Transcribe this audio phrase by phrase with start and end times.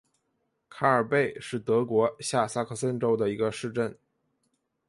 [0.67, 3.95] 卡尔贝是德国下萨克森州的一个市镇。